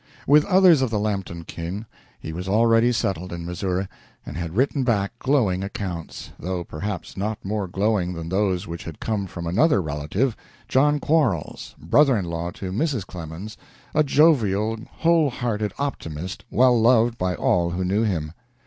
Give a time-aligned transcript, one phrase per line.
[0.25, 1.85] With others of the Lampton kin,
[2.19, 3.87] he was already settled in Missouri
[4.25, 8.99] and had written back glowing accounts; though perhaps not more glowing than those which had
[8.99, 10.35] come from another relative,
[10.67, 13.05] John Quarles, brother in law to Mrs.
[13.05, 13.57] Clemens,
[13.93, 18.33] a jovial, whole hearted optimist, well loved by all who knew him.